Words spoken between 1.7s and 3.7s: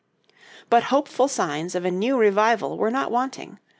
of a new revival were not wanting.